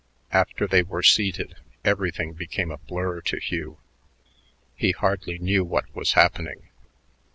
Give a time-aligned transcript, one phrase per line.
[0.31, 3.77] After they were seated, everything became a blur to Hugh.
[4.75, 6.69] He hardly knew what was happening.